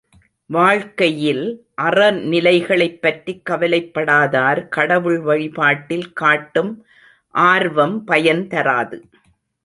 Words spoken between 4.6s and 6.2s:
கடவுள் வழிபாட்டில்